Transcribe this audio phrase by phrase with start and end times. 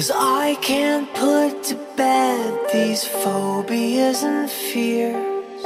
[0.00, 5.62] Cause I can't put to bed these phobias and fears.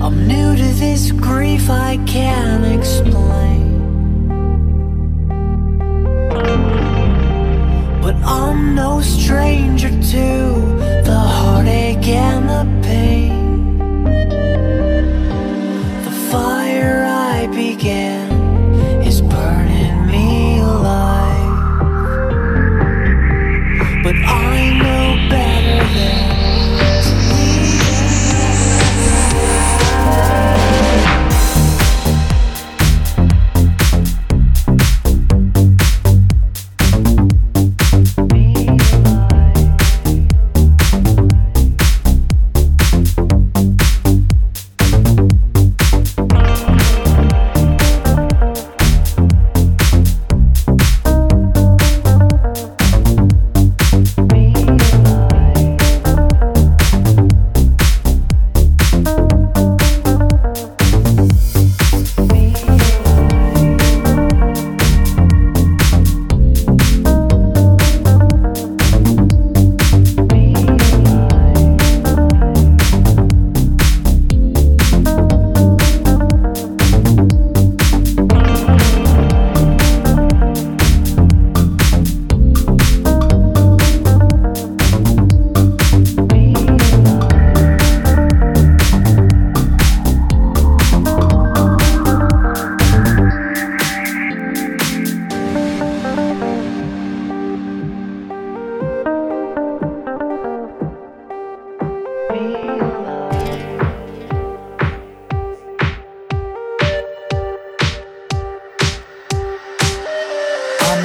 [0.00, 3.66] I'm new to this grief I can't explain.
[8.00, 10.28] But I'm no stranger to
[11.04, 13.74] the heartache and the pain.
[16.02, 18.35] The fire I began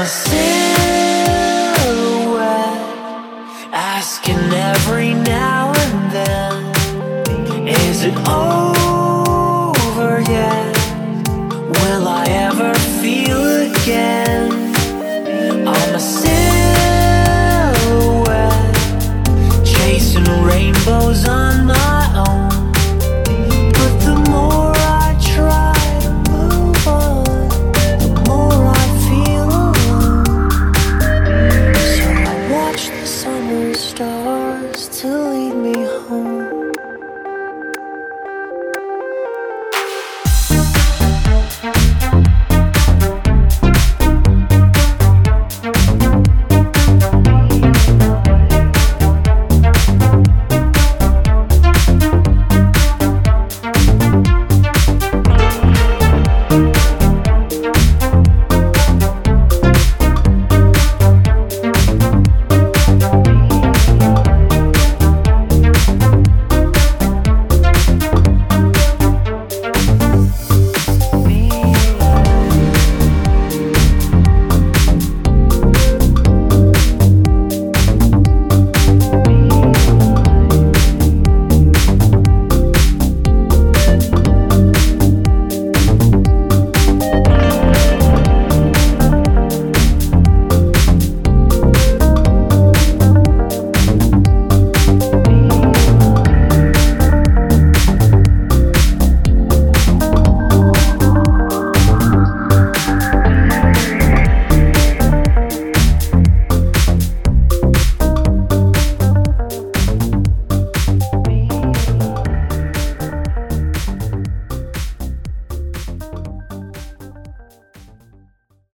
[0.01, 0.41] a silhouette,
[3.71, 6.53] asking every now and then,
[7.67, 10.75] is it over yet?
[11.81, 14.51] Will I ever feel again?
[15.67, 15.99] I'm a